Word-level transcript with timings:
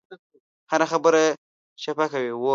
هره 0.71 0.85
خبره 0.91 1.21
چپه 1.81 2.05
کوي. 2.13 2.31